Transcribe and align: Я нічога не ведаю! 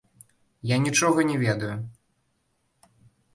Я 0.71 0.77
нічога 0.85 1.19
не 1.33 1.35
ведаю! 1.43 1.75